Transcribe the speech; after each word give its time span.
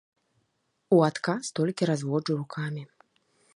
У 0.95 0.99
адказ 1.09 1.43
толькі 1.61 1.89
разводжу 1.91 2.33
рукамі. 2.41 2.83